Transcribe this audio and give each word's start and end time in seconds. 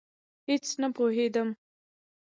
هېڅ 0.49 0.65
نه 0.81 0.87
پوهېدم. 0.95 1.49